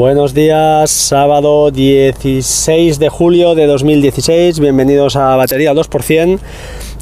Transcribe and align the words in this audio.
Buenos 0.00 0.32
días, 0.32 0.90
sábado 0.90 1.70
16 1.70 2.98
de 2.98 3.10
julio 3.10 3.54
de 3.54 3.66
2016, 3.66 4.58
bienvenidos 4.58 5.14
a 5.14 5.36
Batería 5.36 5.74
2%, 5.74 6.38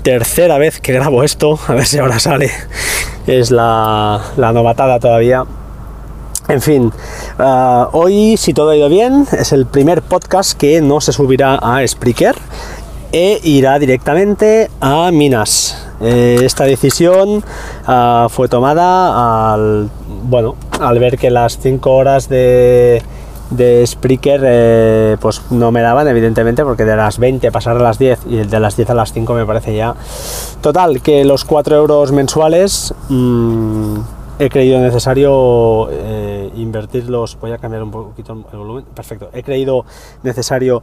tercera 0.02 0.58
vez 0.58 0.80
que 0.80 0.94
grabo 0.94 1.22
esto, 1.22 1.60
a 1.68 1.74
ver 1.74 1.86
si 1.86 1.98
ahora 1.98 2.18
sale, 2.18 2.50
es 3.28 3.52
la, 3.52 4.20
novatada 4.36 4.98
todavía. 4.98 5.44
En 6.48 6.60
fin, 6.60 6.92
ah, 7.38 7.88
hoy 7.92 8.36
si 8.36 8.52
todo 8.52 8.70
ha 8.70 8.76
ido 8.76 8.88
bien, 8.88 9.28
es 9.30 9.52
el 9.52 9.66
primer 9.66 10.02
podcast 10.02 10.58
que 10.58 10.80
no 10.80 11.00
se 11.00 11.12
subirá 11.12 11.54
a 11.54 11.86
Spreaker 11.86 12.34
e 13.12 13.38
irá 13.44 13.78
directamente 13.78 14.72
a 14.80 15.12
Minas. 15.12 15.86
Eh, 16.00 16.40
esta 16.42 16.64
decisión 16.64 17.44
ah, 17.86 18.26
fue 18.28 18.48
tomada 18.48 19.54
al, 19.54 19.88
bueno, 20.28 20.56
al 20.80 20.98
ver 20.98 21.18
que 21.18 21.30
las 21.30 21.58
5 21.58 21.90
horas 21.90 22.28
de, 22.28 23.02
de 23.50 23.86
Spreaker 23.86 24.40
eh, 24.44 25.16
pues 25.20 25.42
no 25.50 25.72
me 25.72 25.80
daban, 25.80 26.06
evidentemente, 26.06 26.64
porque 26.64 26.84
de 26.84 26.96
las 26.96 27.18
20 27.18 27.50
pasar 27.50 27.76
a 27.76 27.80
las 27.80 27.98
10 27.98 28.20
y 28.26 28.36
de 28.36 28.60
las 28.60 28.76
10 28.76 28.90
a 28.90 28.94
las 28.94 29.12
5 29.12 29.32
me 29.34 29.46
parece 29.46 29.74
ya. 29.74 29.94
Total, 30.60 31.00
que 31.00 31.24
los 31.24 31.44
4 31.44 31.76
euros 31.76 32.12
mensuales 32.12 32.94
mm, 33.08 33.96
he 34.38 34.50
creído 34.50 34.80
necesario 34.80 35.88
eh, 35.90 36.50
invertirlos. 36.56 37.38
Voy 37.40 37.52
a 37.52 37.58
cambiar 37.58 37.82
un 37.82 37.90
poquito 37.90 38.44
el 38.52 38.58
volumen. 38.58 38.84
Perfecto, 38.94 39.30
he 39.32 39.42
creído 39.42 39.86
necesario 40.22 40.82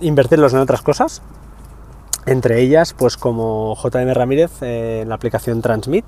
invertirlos 0.00 0.52
en 0.54 0.60
otras 0.60 0.82
cosas, 0.82 1.22
entre 2.28 2.60
ellas, 2.60 2.94
pues 2.96 3.16
como 3.16 3.74
JM 3.82 4.12
Ramírez 4.12 4.62
eh, 4.62 5.00
en 5.02 5.08
la 5.08 5.14
aplicación 5.14 5.62
Transmit. 5.62 6.04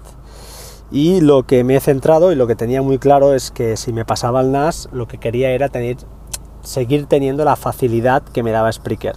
Y 0.92 1.20
lo 1.20 1.44
que 1.44 1.62
me 1.62 1.76
he 1.76 1.80
centrado 1.80 2.32
y 2.32 2.34
lo 2.34 2.46
que 2.46 2.56
tenía 2.56 2.82
muy 2.82 2.98
claro 2.98 3.32
es 3.32 3.50
que 3.50 3.76
si 3.76 3.92
me 3.92 4.04
pasaba 4.04 4.40
el 4.40 4.50
NAS, 4.50 4.88
lo 4.92 5.06
que 5.06 5.18
quería 5.18 5.50
era 5.50 5.70
seguir 6.62 7.06
teniendo 7.06 7.44
la 7.44 7.56
facilidad 7.56 8.22
que 8.22 8.42
me 8.42 8.50
daba 8.50 8.72
Spreaker. 8.72 9.14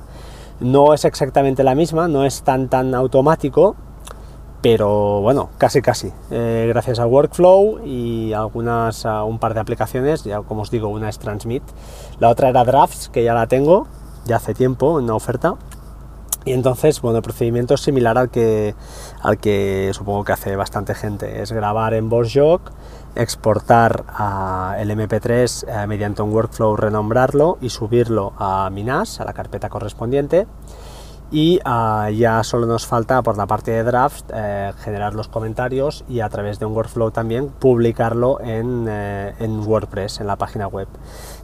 No 0.59 0.93
es 0.93 1.03
exactamente 1.03 1.63
la 1.63 1.73
misma, 1.73 2.07
no 2.07 2.25
es 2.25 2.43
tan 2.43 2.69
tan 2.69 2.93
automático, 2.93 3.75
pero 4.61 5.19
bueno, 5.21 5.49
casi 5.57 5.81
casi. 5.81 6.13
Eh, 6.29 6.67
gracias 6.69 6.99
a 6.99 7.07
Workflow 7.07 7.83
y 7.83 8.33
algunas, 8.33 9.05
a 9.05 9.23
un 9.23 9.39
par 9.39 9.55
de 9.55 9.59
aplicaciones, 9.59 10.23
ya 10.23 10.41
como 10.41 10.61
os 10.61 10.71
digo, 10.71 10.89
una 10.89 11.09
es 11.09 11.17
Transmit, 11.17 11.63
la 12.19 12.29
otra 12.29 12.49
era 12.49 12.63
Drafts, 12.63 13.09
que 13.09 13.23
ya 13.23 13.33
la 13.33 13.47
tengo, 13.47 13.87
ya 14.25 14.35
hace 14.35 14.53
tiempo 14.53 14.99
en 14.99 15.05
una 15.05 15.15
oferta. 15.15 15.55
Y 16.45 16.51
entonces, 16.51 17.01
bueno, 17.01 17.17
el 17.17 17.23
procedimiento 17.23 17.75
es 17.75 17.81
similar 17.81 18.17
al 18.17 18.29
que, 18.29 18.75
al 19.21 19.37
que 19.37 19.91
supongo 19.93 20.23
que 20.25 20.33
hace 20.33 20.55
bastante 20.55 20.93
gente. 20.93 21.41
Es 21.41 21.51
grabar 21.51 21.93
en 21.93 22.09
Jog, 22.09 22.61
exportar 23.15 24.03
a 24.09 24.75
el 24.79 24.91
MP3 24.91 25.65
eh, 25.67 25.87
mediante 25.87 26.21
un 26.21 26.33
workflow, 26.33 26.75
renombrarlo 26.75 27.57
y 27.61 27.69
subirlo 27.69 28.33
a 28.37 28.69
Minas, 28.71 29.21
a 29.21 29.25
la 29.25 29.33
carpeta 29.33 29.69
correspondiente. 29.69 30.47
Y 31.31 31.59
ah, 31.65 32.09
ya 32.13 32.43
solo 32.43 32.67
nos 32.67 32.85
falta 32.85 33.21
por 33.23 33.37
la 33.37 33.47
parte 33.47 33.71
de 33.71 33.83
draft 33.83 34.29
eh, 34.31 34.71
generar 34.83 35.15
los 35.15 35.29
comentarios 35.29 36.03
y 36.07 36.19
a 36.19 36.29
través 36.29 36.59
de 36.59 36.65
un 36.65 36.73
workflow 36.73 37.09
también 37.09 37.49
publicarlo 37.49 38.39
en, 38.41 38.85
eh, 38.87 39.33
en 39.39 39.65
WordPress, 39.65 40.19
en 40.19 40.27
la 40.27 40.35
página 40.35 40.67
web. 40.67 40.87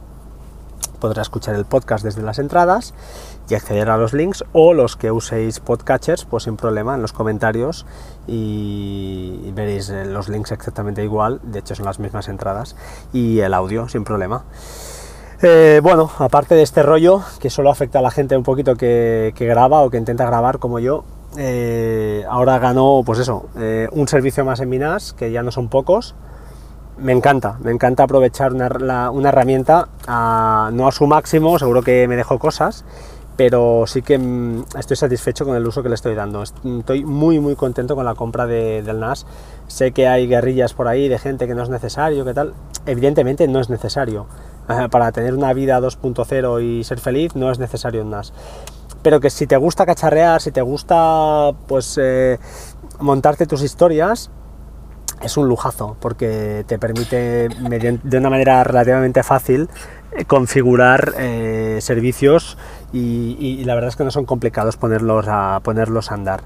podrá 1.00 1.22
escuchar 1.22 1.55
el 1.55 1.64
podcast 1.64 2.03
desde 2.03 2.22
las 2.22 2.39
entradas 2.39 2.94
y 3.50 3.55
acceder 3.55 3.89
a 3.89 3.97
los 3.97 4.11
links 4.14 4.44
o 4.52 4.73
los 4.73 4.97
que 4.97 5.11
uséis 5.11 5.61
podcatchers 5.61 6.26
pues 6.26 6.43
sin 6.43 6.58
problema 6.58 6.95
en 6.95 7.02
los 7.02 7.14
comentarios 7.14 7.86
y 8.27 9.49
veréis 9.54 9.89
eh, 9.89 10.04
los 10.05 10.27
links 10.27 10.52
exactamente 10.52 11.02
igual, 11.04 11.39
de 11.43 11.59
hecho 11.59 11.73
son 11.73 11.86
las 11.86 11.99
mismas 11.99 12.27
entradas 12.27 12.76
y 13.14 13.39
el 13.39 13.54
audio 13.54 13.88
sin 13.88 14.04
problema. 14.04 14.43
Eh, 15.42 15.80
bueno, 15.82 16.11
aparte 16.17 16.54
de 16.54 16.64
este 16.64 16.83
rollo 16.83 17.23
que 17.39 17.50
solo 17.50 17.70
afecta 17.70 18.00
a 18.00 18.02
la 18.02 18.11
gente 18.11 18.36
un 18.36 18.44
poquito 18.44 18.76
que, 18.76 19.33
graba 19.39 19.83
o 19.83 19.89
que 19.89 19.98
intenta 19.98 20.26
grabar 20.26 20.60
como 20.60 20.80
yo, 20.80 21.05
eh, 21.38 22.26
ahora 22.30 22.60
ganó, 22.60 23.04
pues 23.05 23.20
eso, 23.20 23.45
eh, 23.58 23.88
un 23.94 24.10
servicio 24.10 24.44
más 24.44 24.60
en 24.60 24.67
Minas, 24.67 25.14
que 25.14 25.32
ya 25.32 25.42
no 25.42 25.52
son 25.52 25.70
pocos. 25.70 26.14
Me 26.98 27.14
encanta, 27.14 27.58
me 27.61 27.72
encanta 27.72 28.04
aprovechar 28.04 28.52
una, 28.52 29.30
herramienta 29.30 29.88
no 30.08 30.88
a 30.88 30.92
su 30.92 31.08
máximo, 31.08 31.58
seguro 31.58 31.82
que 31.83 32.10
me 32.10 32.17
dejo 32.17 32.38
cosas, 32.38 32.83
pero 33.39 33.86
sí 33.88 34.02
que 34.02 34.17
mm, 34.17 34.66
estoy 34.77 34.98
satisfecho 34.98 35.45
con 35.45 35.55
el 35.55 35.66
uso 35.66 35.82
que 35.82 35.88
le 35.88 35.95
estoy 35.95 36.14
dando. 36.14 36.44
Estoy 36.44 37.05
muy, 37.05 37.39
muy 37.39 37.55
contento 37.55 37.95
con 37.95 38.04
la 38.04 38.14
compra 38.14 38.45
del 38.45 39.00
NAS. 39.00 39.26
Sé 39.67 39.94
que 39.94 40.10
hay 40.10 40.27
guerrillas 40.27 40.73
por 40.73 40.89
ahí 40.89 41.08
de 41.08 41.17
gente 41.20 41.48
que 41.48 41.55
no 41.55 41.64
es 41.64 41.70
necesario, 41.70 42.26
que 42.26 42.33
tal. 42.33 42.54
Evidentemente 42.86 43.48
no 43.48 43.61
es 43.61 43.70
necesario 43.70 44.26
para 44.92 45.14
tener 45.14 45.33
una 45.33 45.54
vida 45.54 45.80
2.0 45.80 46.61
y 46.61 46.83
ser 46.83 47.00
feliz 47.00 47.33
no 47.33 47.50
es 47.50 47.60
necesario 47.60 48.02
un 48.02 48.10
NAS. 48.10 48.33
Pero 49.04 49.22
que 49.22 49.30
si 49.30 49.48
te 49.48 49.56
gusta 49.56 49.86
cacharrear, 49.86 50.42
si 50.42 50.52
te 50.52 50.61
gusta 50.61 51.52
pues 51.66 51.98
eh, 51.98 52.39
montarte 53.00 53.45
tus 53.45 53.61
historias, 53.64 54.32
es 55.21 55.37
un 55.37 55.47
lujazo 55.47 55.95
porque 55.99 56.63
te 56.67 56.80
permite 56.80 57.49
de 57.49 58.17
una 58.17 58.30
manera 58.30 58.63
relativamente 58.63 59.23
fácil 59.23 59.69
eh, 60.11 60.25
configurar 60.25 61.13
eh, 61.17 61.80
servicios 61.81 62.57
y, 62.91 63.63
la 63.65 63.75
verdad 63.75 63.89
es 63.89 63.95
que 63.95 64.03
no 64.03 64.11
son 64.11 64.25
complicados 64.25 64.77
ponerlos 64.77 65.25
a, 65.27 65.59
ponerlos 65.63 66.11
a 66.11 66.15
andar. 66.15 66.41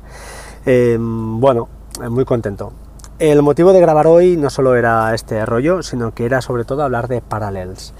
bueno, 0.66 1.70
muy 2.10 2.26
contento. 2.26 2.74
El 3.20 3.42
motivo 3.44 3.72
de 3.72 3.80
grabar 3.80 4.08
hoy 4.08 4.36
no 4.36 4.50
solo 4.50 4.76
era 4.76 5.14
este 5.14 5.46
rollo, 5.46 5.84
sino 5.84 6.14
que 6.14 6.26
era 6.26 6.42
sobre 6.42 6.66
todo 6.66 6.84
hablar 6.84 7.08
de 7.08 7.22
Parallels. 7.22 7.94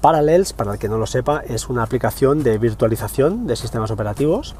Parallels, 0.00 0.52
para 0.52 0.72
el 0.72 0.78
que 0.78 0.88
no 0.88 0.98
lo 0.98 1.06
sepa, 1.06 1.42
es 1.46 1.68
una 1.68 1.82
aplicación 1.82 2.42
de 2.42 2.58
virtualización 2.58 3.46
de 3.46 3.56
sistemas 3.56 3.90
operativos 3.90 4.54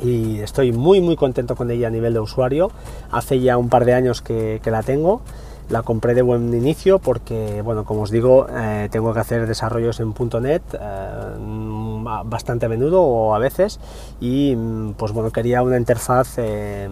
y 0.00 0.40
estoy 0.40 0.72
muy 0.72 1.00
muy 1.00 1.16
contento 1.16 1.56
con 1.56 1.70
ella 1.70 1.88
a 1.88 1.90
nivel 1.90 2.12
de 2.12 2.20
usuario. 2.20 2.70
Hace 3.10 3.40
ya 3.40 3.56
un 3.56 3.68
par 3.68 3.84
de 3.84 3.94
años 3.94 4.22
que, 4.22 4.60
la 4.64 4.82
tengo. 4.82 5.20
La 5.70 5.82
compré 5.82 6.14
de 6.14 6.22
buen 6.22 6.54
inicio 6.54 6.98
porque, 6.98 7.60
bueno, 7.60 7.84
como 7.84 8.02
os 8.02 8.10
digo, 8.10 8.46
eh, 8.50 8.88
tengo 8.90 9.12
que 9.12 9.20
hacer 9.20 9.46
desarrollos 9.46 10.00
en 10.00 10.14
.NET 10.40 10.62
eh, 10.72 10.78
bastante 12.24 12.66
a 12.66 12.68
menudo 12.70 13.02
o 13.02 13.34
a 13.34 13.38
veces 13.38 13.78
y 14.18 14.56
mm, 14.56 14.92
pues 14.92 15.12
bueno, 15.12 15.30
quería 15.30 15.62
una 15.62 15.76
interfaz 15.76 16.38
eh, 16.38 16.88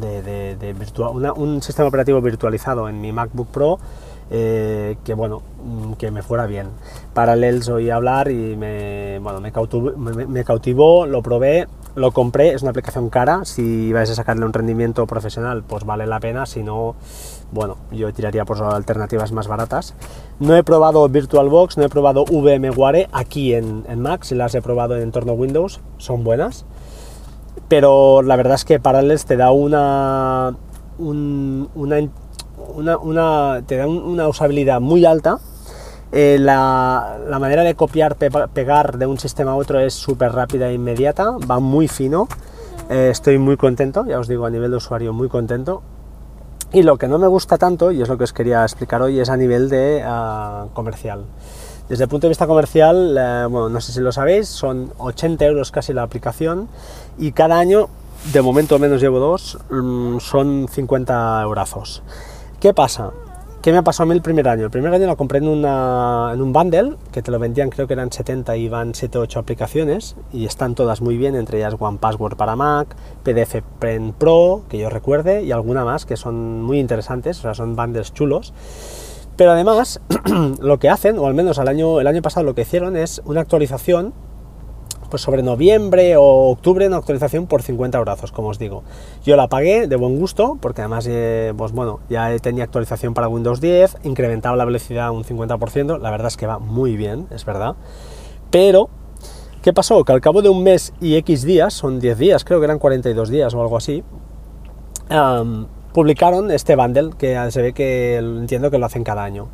de, 0.00 0.74
virtual, 0.78 1.30
un 1.36 1.60
sistema 1.60 1.88
operativo 1.88 2.22
virtualizado 2.22 2.88
en 2.88 3.02
mi 3.02 3.12
MacBook 3.12 3.48
Pro 3.48 3.78
eh, 4.28 4.96
que 5.04 5.14
bueno, 5.14 5.42
mm, 5.64 5.92
que 5.94 6.10
me 6.10 6.22
fuera 6.22 6.46
bien. 6.46 6.68
Parallels 7.14 7.68
oí 7.68 7.90
hablar 7.90 8.30
y 8.30 8.56
me, 8.56 9.18
bueno, 9.20 9.40
me, 9.40 9.52
cautivó, 10.44 11.06
lo 11.06 11.22
probé, 11.22 11.66
lo 11.96 12.12
compré, 12.12 12.54
es 12.54 12.62
una 12.62 12.70
aplicación 12.70 13.10
cara, 13.10 13.44
si 13.44 13.92
vais 13.92 14.08
a 14.10 14.14
sacarle 14.14 14.44
un 14.44 14.52
rendimiento 14.52 15.06
profesional 15.06 15.64
pues 15.64 15.84
vale 15.84 16.06
la 16.06 16.20
pena, 16.20 16.46
si 16.46 16.62
no, 16.62 16.94
bueno, 17.50 17.76
yo 17.90 18.12
tiraría 18.12 18.44
por 18.44 18.62
alternativas 18.62 19.32
más 19.32 19.48
baratas. 19.48 19.94
No 20.38 20.54
he 20.54 20.62
probado 20.62 21.08
VirtualBox, 21.08 21.76
no 21.78 21.84
he 21.84 21.88
probado 21.88 22.24
VMware 22.24 23.08
aquí 23.12 23.54
en, 23.54 23.84
en 23.88 24.00
Mac, 24.00 24.22
si 24.22 24.36
las 24.36 24.54
he 24.54 24.62
probado 24.62 24.94
en 24.94 25.02
entorno 25.02 25.32
Windows, 25.32 25.80
son 25.98 26.22
buenas 26.22 26.64
pero 27.68 28.22
la 28.22 28.36
verdad 28.36 28.54
es 28.54 28.64
que 28.64 28.78
Parallels 28.78 29.24
te 29.24 29.36
da 29.36 29.50
una, 29.50 30.54
una, 30.98 31.98
una, 32.64 33.62
te 33.66 33.76
da 33.76 33.88
una 33.88 34.28
usabilidad 34.28 34.80
muy 34.80 35.04
alta. 35.04 35.38
Eh, 36.18 36.38
la, 36.38 37.18
manera 37.38 37.62
de 37.62 37.74
copiar, 37.74 38.16
pegar 38.16 38.96
de 38.96 39.04
un 39.04 39.18
sistema 39.18 39.50
a 39.50 39.54
otro 39.54 39.80
es 39.80 39.92
súper 39.92 40.32
rápida 40.32 40.70
e 40.70 40.72
inmediata, 40.72 41.32
va 41.32 41.60
muy 41.60 41.88
fino. 41.88 42.26
Eh, 42.88 43.10
estoy 43.10 43.36
muy 43.36 43.58
contento, 43.58 44.06
ya 44.06 44.18
os 44.18 44.26
digo, 44.26 44.46
a 44.46 44.50
nivel 44.50 44.70
de 44.70 44.78
usuario 44.78 45.12
muy 45.12 45.28
contento. 45.28 45.82
Y 46.72 46.84
lo 46.84 46.96
que 46.96 47.06
no 47.06 47.18
me 47.18 47.26
gusta 47.26 47.58
tanto, 47.58 47.92
y 47.92 48.00
es 48.00 48.08
lo 48.08 48.16
que 48.16 48.24
os 48.24 48.32
quería 48.32 48.62
explicar 48.62 49.02
hoy, 49.02 49.20
es 49.20 49.28
a 49.28 49.36
nivel 49.36 49.68
de 49.68 50.02
ah, 50.06 50.68
comercial. 50.72 51.26
Desde 51.86 52.04
el 52.04 52.08
punto 52.08 52.28
de 52.28 52.30
vista 52.30 52.46
comercial, 52.46 53.14
eh, 53.18 53.46
bueno, 53.50 53.68
no 53.68 53.82
sé 53.82 53.92
si 53.92 54.00
lo 54.00 54.10
sabéis, 54.10 54.48
son 54.48 54.94
80 54.96 55.44
euros 55.44 55.70
casi 55.70 55.92
la 55.92 56.02
aplicación 56.02 56.68
y 57.18 57.32
cada 57.32 57.58
año, 57.58 57.90
de 58.32 58.40
momento 58.40 58.78
menos 58.78 59.02
llevo 59.02 59.18
dos, 59.18 59.58
mm, 59.68 60.16
son 60.20 60.66
50 60.66 61.42
eurazos. 61.42 62.02
¿Qué 62.58 62.72
pasa? 62.72 63.12
¿Qué 63.66 63.72
me 63.72 63.78
ha 63.78 63.82
pasado 63.82 64.04
a 64.04 64.06
mí 64.06 64.14
el 64.14 64.22
primer 64.22 64.46
año? 64.46 64.66
El 64.66 64.70
primer 64.70 64.94
año 64.94 65.08
lo 65.08 65.16
compré 65.16 65.38
en, 65.38 65.48
una, 65.48 66.30
en 66.32 66.40
un 66.40 66.52
bundle, 66.52 66.94
que 67.10 67.20
te 67.20 67.32
lo 67.32 67.40
vendían, 67.40 67.68
creo 67.68 67.88
que 67.88 67.94
eran 67.94 68.12
70 68.12 68.56
y 68.58 68.68
van 68.68 68.94
7 68.94 69.18
o 69.18 69.22
8 69.22 69.40
aplicaciones, 69.40 70.14
y 70.32 70.44
están 70.44 70.76
todas 70.76 71.00
muy 71.00 71.16
bien, 71.16 71.34
entre 71.34 71.58
ellas 71.58 71.74
One 71.76 71.98
Password 72.00 72.36
para 72.36 72.54
Mac, 72.54 72.94
PDF 73.24 73.64
Pen 73.80 74.14
Pro, 74.16 74.62
que 74.68 74.78
yo 74.78 74.88
recuerde, 74.88 75.42
y 75.42 75.50
alguna 75.50 75.84
más 75.84 76.06
que 76.06 76.16
son 76.16 76.62
muy 76.62 76.78
interesantes, 76.78 77.40
o 77.40 77.42
sea, 77.42 77.54
son 77.54 77.74
bundles 77.74 78.14
chulos 78.14 78.54
Pero 79.36 79.50
además, 79.50 80.00
lo 80.60 80.78
que 80.78 80.88
hacen, 80.88 81.18
o 81.18 81.26
al 81.26 81.34
menos 81.34 81.58
el 81.58 81.66
año, 81.66 81.98
el 81.98 82.06
año 82.06 82.22
pasado 82.22 82.46
lo 82.46 82.54
que 82.54 82.62
hicieron 82.62 82.96
es 82.96 83.20
una 83.24 83.40
actualización 83.40 84.14
pues 85.16 85.22
sobre 85.22 85.42
noviembre 85.42 86.14
o 86.18 86.50
octubre 86.50 86.86
una 86.86 86.98
actualización 86.98 87.46
por 87.46 87.62
50 87.62 87.98
brazos, 88.00 88.32
como 88.32 88.48
os 88.48 88.58
digo. 88.58 88.82
Yo 89.24 89.34
la 89.36 89.48
pagué 89.48 89.86
de 89.86 89.96
buen 89.96 90.18
gusto, 90.18 90.58
porque 90.60 90.82
además, 90.82 91.06
eh, 91.08 91.54
pues 91.56 91.72
bueno, 91.72 92.00
ya 92.10 92.38
tenía 92.38 92.64
actualización 92.64 93.14
para 93.14 93.26
Windows 93.26 93.62
10, 93.62 93.96
incrementaba 94.04 94.56
la 94.56 94.66
velocidad 94.66 95.10
un 95.12 95.24
50%, 95.24 95.98
la 95.98 96.10
verdad 96.10 96.26
es 96.26 96.36
que 96.36 96.46
va 96.46 96.58
muy 96.58 96.98
bien, 96.98 97.28
es 97.30 97.46
verdad. 97.46 97.76
Pero, 98.50 98.90
¿qué 99.62 99.72
pasó? 99.72 100.04
Que 100.04 100.12
al 100.12 100.20
cabo 100.20 100.42
de 100.42 100.50
un 100.50 100.62
mes 100.62 100.92
y 101.00 101.14
X 101.14 101.44
días, 101.44 101.72
son 101.72 101.98
10 101.98 102.18
días, 102.18 102.44
creo 102.44 102.58
que 102.58 102.66
eran 102.66 102.78
42 102.78 103.30
días 103.30 103.54
o 103.54 103.62
algo 103.62 103.78
así, 103.78 104.04
publicaron 105.94 106.50
este 106.50 106.76
bundle, 106.76 107.12
que 107.16 107.38
se 107.50 107.62
ve 107.62 107.72
que 107.72 108.16
entiendo 108.16 108.70
que 108.70 108.76
lo 108.76 108.84
hacen 108.84 109.02
cada 109.02 109.24
año. 109.24 109.48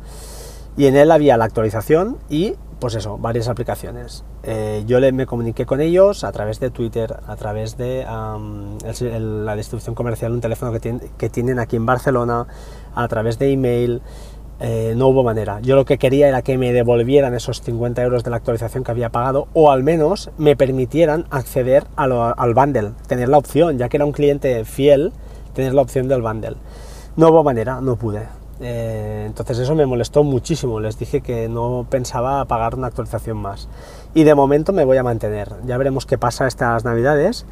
Y 0.75 0.87
en 0.87 0.97
él 0.97 1.09
había 1.09 1.37
la 1.37 1.45
actualización 1.45 2.17
y 2.29 2.55
pues 2.79 2.95
eso, 2.95 3.17
varias 3.17 3.47
aplicaciones. 3.47 4.23
Eh, 4.43 4.83
yo 4.85 4.99
le, 4.99 5.11
me 5.11 5.25
comuniqué 5.25 5.65
con 5.65 5.81
ellos 5.81 6.23
a 6.23 6.31
través 6.31 6.59
de 6.59 6.69
Twitter, 6.69 7.15
a 7.27 7.35
través 7.35 7.77
de 7.77 8.05
la 8.05 9.55
distribución 9.55 9.95
comercial, 9.95 10.31
un 10.31 10.41
teléfono 10.41 10.71
que, 10.71 10.99
que, 11.17 11.29
tienen 11.29 11.59
aquí 11.59 11.75
en 11.75 11.85
Barcelona, 11.85 12.47
a 12.95 13.07
través 13.07 13.39
de 13.39 13.51
email. 13.51 14.01
Eh, 14.59 14.93
no 14.95 15.07
hubo 15.07 15.23
manera. 15.23 15.59
Yo 15.61 15.75
lo 15.75 15.83
que 15.83 15.97
quería 15.97 16.29
era 16.29 16.41
que 16.41 16.57
me 16.57 16.71
devolvieran 16.71 17.33
esos 17.33 17.61
50 17.61 18.01
euros 18.01 18.23
de 18.23 18.29
la 18.29 18.37
actualización 18.37 18.83
que 18.83 18.91
había 18.91 19.09
pagado 19.09 19.47
o 19.53 19.71
al 19.71 19.83
menos 19.83 20.31
me 20.37 20.55
permitieran 20.55 21.25
acceder 21.31 21.85
al 21.95 22.53
bundle, 22.53 22.91
tener 23.07 23.29
la 23.29 23.39
opción, 23.39 23.77
ya 23.77 23.89
que 23.89 23.97
era 23.97 24.05
un 24.05 24.13
cliente 24.13 24.63
fiel, 24.63 25.11
tener 25.53 25.73
la 25.73 25.81
opción 25.81 26.07
del 26.07 26.21
bundle. 26.21 26.55
No 27.17 27.29
hubo 27.29 27.43
manera, 27.43 27.81
no 27.81 27.95
pude. 27.95 28.42
Eh, 28.61 29.23
entonces 29.25 29.59
eso 29.59 29.75
me 29.75 29.85
molestó 29.85 30.23
muchísimo, 30.23 30.79
les 30.79 30.97
dije 30.97 31.21
que 31.21 31.49
no 31.49 31.85
pensaba 31.89 32.45
pagar 32.45 32.75
una 32.75 32.87
actualización 32.87 33.37
más. 33.37 33.67
Y 34.13 34.23
de 34.23 34.35
momento 34.35 34.73
me 34.73 34.85
voy 34.85 34.97
a 34.97 35.03
mantener, 35.03 35.49
ya 35.65 35.77
veremos 35.77 36.05
qué 36.05 36.17
pasa 36.17 36.47
estas 36.47 36.85
navidades, 36.85 37.45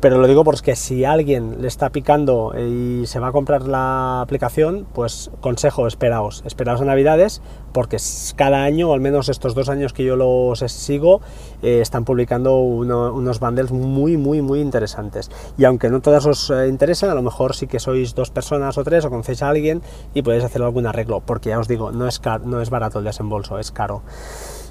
pero 0.00 0.18
lo 0.18 0.26
digo 0.26 0.44
porque 0.44 0.76
si 0.76 1.04
alguien 1.04 1.62
le 1.62 1.68
está 1.68 1.90
picando 1.90 2.52
y 2.58 3.06
se 3.06 3.18
va 3.18 3.28
a 3.28 3.32
comprar 3.32 3.66
la 3.66 4.20
aplicación, 4.20 4.86
pues 4.92 5.30
consejo, 5.40 5.86
esperaos, 5.86 6.42
esperaos 6.46 6.80
a 6.80 6.84
Navidades, 6.84 7.40
porque 7.72 7.96
cada 8.36 8.64
año, 8.64 8.92
al 8.92 9.00
menos 9.00 9.28
estos 9.28 9.54
dos 9.54 9.68
años 9.68 9.92
que 9.92 10.04
yo 10.04 10.16
los 10.16 10.60
sigo, 10.60 11.20
eh, 11.62 11.80
están 11.80 12.04
publicando 12.04 12.58
unos 12.58 13.40
bundles 13.40 13.72
muy, 13.72 14.16
muy, 14.16 14.42
muy 14.42 14.60
interesantes. 14.60 15.30
Y 15.56 15.64
aunque 15.64 15.88
no 15.88 16.00
todas 16.00 16.26
os 16.26 16.50
eh, 16.50 16.68
interesen, 16.68 17.10
a 17.10 17.14
lo 17.14 17.22
mejor 17.22 17.54
sí 17.54 17.66
que 17.66 17.80
sois 17.80 18.14
dos 18.14 18.30
personas 18.30 18.76
o 18.78 18.84
tres 18.84 19.04
o 19.04 19.10
conocéis 19.10 19.42
a 19.42 19.48
alguien 19.48 19.82
y 20.14 20.22
podéis 20.22 20.44
hacer 20.44 20.62
algún 20.62 20.86
arreglo, 20.86 21.20
porque 21.20 21.50
ya 21.50 21.58
os 21.58 21.68
digo, 21.68 21.90
no 21.90 22.06
es, 22.06 22.20
no 22.44 22.60
es 22.60 22.70
barato 22.70 22.98
el 22.98 23.04
desembolso, 23.04 23.58
es 23.58 23.70
caro. 23.72 24.02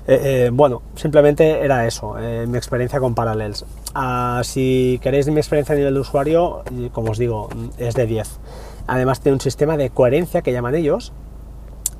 Eh, 0.08 0.52
bueno, 0.54 0.84
simplemente 0.96 1.64
era 1.64 1.88
eso, 1.88 2.16
mi 2.48 2.58
experiencia 2.58 3.00
con 3.00 3.16
Parallels. 3.16 3.66
Ah, 3.94 4.42
si 4.44 5.00
queréis 5.02 5.28
mi 5.28 5.38
experiencia 5.38 5.74
a 5.74 5.78
nivel 5.78 5.94
de 5.96 6.00
usuario, 6.00 6.64
como 6.92 7.12
os 7.12 7.18
digo, 7.18 7.50
es 7.78 7.96
de 7.96 8.06
10. 8.06 8.40
Además 8.88 9.20
tiene 9.20 9.34
un 9.34 9.42
sistema 9.42 9.78
de 9.78 9.90
coherencia 9.90 10.42
que 10.42 10.52
llaman 10.52 10.76
ellos, 10.76 11.12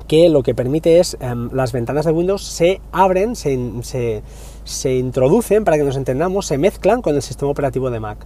que 0.06 0.28
lo 0.28 0.42
que 0.42 0.54
permite 0.54 1.00
es 1.00 1.16
em, 1.20 1.50
las 1.52 1.72
ventanas 1.72 2.04
de 2.04 2.12
Windows 2.12 2.42
se 2.42 2.80
abren, 2.92 3.34
se, 3.34 4.22
se, 4.64 4.94
introducen, 4.96 5.64
para 5.64 5.76
que 5.76 5.82
nos 5.82 5.96
entendamos, 5.96 6.46
se 6.46 6.58
mezclan 6.58 7.02
con 7.02 7.14
el 7.14 7.22
sistema 7.22 7.50
operativo 7.50 7.90
de 7.90 8.00
Mac. 8.00 8.18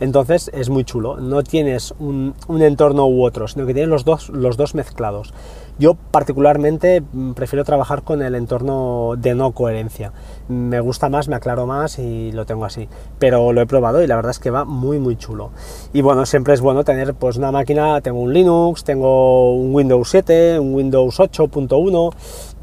Entonces 0.00 0.50
es 0.54 0.70
muy 0.70 0.84
chulo, 0.84 1.18
no 1.18 1.42
tienes 1.42 1.94
un, 1.98 2.34
un 2.48 2.62
entorno 2.62 3.06
u 3.06 3.24
otro, 3.24 3.48
sino 3.48 3.66
que 3.66 3.74
tienes 3.74 3.90
los 3.90 4.04
dos, 4.04 4.28
los 4.30 4.56
dos 4.56 4.74
mezclados. 4.74 5.32
Yo 5.78 5.94
particularmente 5.94 7.00
mm, 7.00 7.32
prefiero 7.32 7.64
trabajar 7.64 8.02
con 8.02 8.22
el 8.22 8.34
entorno 8.34 9.14
de 9.18 9.34
no 9.34 9.52
coherencia. 9.52 10.12
Me 10.48 10.80
gusta 10.80 11.08
más, 11.08 11.28
me 11.28 11.36
aclaro 11.36 11.66
más 11.66 11.98
y 11.98 12.32
lo 12.32 12.46
tengo 12.46 12.64
así. 12.64 12.88
Pero 13.18 13.52
lo 13.52 13.60
he 13.60 13.66
probado 13.66 14.02
y 14.02 14.06
la 14.06 14.16
verdad 14.16 14.30
es 14.30 14.38
que 14.38 14.50
va 14.50 14.64
muy 14.64 14.98
muy 14.98 15.16
chulo. 15.16 15.50
Y 15.92 16.00
bueno, 16.00 16.24
siempre 16.24 16.54
es 16.54 16.60
bueno 16.60 16.84
tener 16.84 17.14
pues 17.14 17.36
una 17.36 17.52
máquina, 17.52 18.00
tengo 18.00 18.20
un 18.20 18.32
Linux, 18.32 18.84
tengo 18.84 19.54
un 19.54 19.74
Windows 19.74 20.08
7, 20.08 20.58
un 20.58 20.74
Windows 20.74 21.18
8.1 21.18 22.14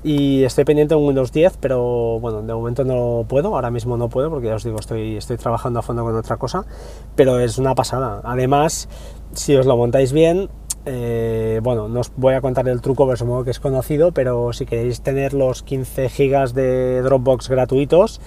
y 0.03 0.43
estoy 0.43 0.65
pendiente 0.65 0.95
de 0.95 0.99
un 0.99 1.07
Windows 1.07 1.31
10, 1.31 1.57
pero 1.57 2.19
bueno, 2.19 2.41
de 2.41 2.53
momento 2.53 2.83
no 2.83 3.25
puedo, 3.27 3.55
ahora 3.55 3.71
mismo 3.71 3.95
no 3.95 4.09
puedo 4.09 4.29
porque 4.29 4.47
ya 4.47 4.55
os 4.55 4.63
digo, 4.63 4.77
estoy, 4.79 5.15
estoy 5.15 5.37
trabajando 5.37 5.79
a 5.79 5.81
fondo 5.81 6.03
con 6.03 6.15
otra 6.15 6.37
cosa, 6.37 6.65
pero 7.15 7.39
es 7.39 7.57
una 7.57 7.73
pasada. 7.73 8.21
Además, 8.23 8.89
si 9.33 9.55
os 9.55 9.65
lo 9.65 9.77
montáis 9.77 10.11
bien, 10.11 10.49
eh, 10.85 11.59
bueno, 11.63 11.87
no 11.87 12.01
os 12.01 12.11
voy 12.15 12.33
a 12.33 12.41
contar 12.41 12.67
el 12.67 12.81
truco, 12.81 13.05
pero 13.05 13.17
supongo 13.17 13.43
que 13.43 13.51
es 13.51 13.59
conocido, 13.59 14.11
pero 14.11 14.51
si 14.53 14.65
queréis 14.65 15.01
tener 15.01 15.33
los 15.33 15.63
15 15.63 16.09
gigas 16.09 16.53
de 16.53 17.01
Dropbox 17.01 17.49
gratuitos, 17.49 18.19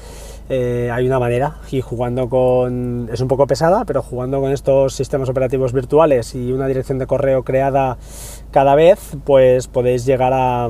eh, 0.49 0.91
hay 0.93 1.07
una 1.07 1.19
manera. 1.19 1.57
Y 1.71 1.81
jugando 1.81 2.29
con 2.29 3.09
es 3.13 3.21
un 3.21 3.29
poco 3.29 3.47
pesada 3.47 3.85
pero 3.85 4.03
jugando 4.03 4.41
con 4.41 4.53
estos 4.53 4.95
sistemas 4.95 5.29
operativos 5.29 5.73
virtuales 5.73 6.35
y 6.35 6.53
una 6.53 6.67
dirección 6.67 6.99
de 6.99 7.07
correo 7.07 7.43
creada 7.45 7.99
cada 8.51 8.75
vez 8.75 9.17
pues 9.25 9.69
podéis 9.69 10.07
llegar 10.07 10.33
a, 10.33 10.69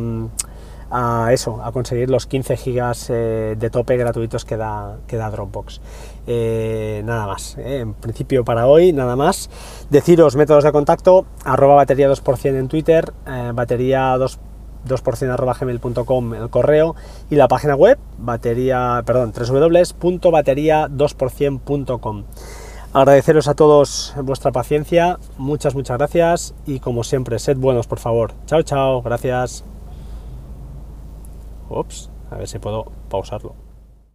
a 0.91 1.31
eso, 1.33 1.63
a 1.63 1.73
conseguir 1.73 2.11
los 2.11 2.27
15 2.27 2.57
gigas 2.57 3.11
eh, 3.11 3.57
de 3.59 3.71
tope 3.71 3.97
gratuitos 3.97 4.45
que 4.45 4.57
da, 4.57 4.99
que 5.07 5.17
da 5.17 5.31
Dropbox. 5.31 5.81
Eh, 6.27 7.03
nada 7.05 7.27
más, 7.27 7.57
eh, 7.59 7.81
en 7.81 7.95
principio 7.95 8.45
para 8.45 8.67
hoy, 8.67 8.93
nada 8.93 9.17
más. 9.17 9.51
Deciros 9.91 10.37
métodos 10.37 10.65
de 10.65 10.73
contacto, 10.73 11.27
arroba 11.45 11.75
batería 11.75 12.11
2% 12.11 12.59
en 12.59 12.69
Twitter, 12.69 13.13
batería 13.55 14.17
2 14.17 14.39
2% 14.87 15.33
arroba 15.33 15.57
gmail.com 15.59 16.35
el 16.35 16.49
correo 16.49 16.95
y 17.29 17.35
la 17.35 17.49
página 17.49 17.75
web 17.75 17.99
batería, 18.19 19.03
perdón, 19.05 19.33
www.batería2%.com. 19.33 22.25
Agradeceros 22.93 23.49
a 23.49 23.55
todos 23.55 24.15
vuestra 24.23 24.53
paciencia, 24.53 25.19
muchas, 25.37 25.75
muchas 25.75 25.99
gracias 25.99 26.55
y 26.67 26.79
como 26.79 27.03
siempre, 27.05 27.39
sed 27.39 27.59
buenos 27.59 27.87
por 27.87 27.99
favor. 27.99 28.33
Chao, 28.47 28.63
chao, 28.63 29.03
gracias. 29.03 29.76
Ups, 31.69 32.11
a 32.31 32.37
ver 32.37 32.49
si 32.49 32.59
puedo 32.59 32.93
pausarlo. 33.09 33.66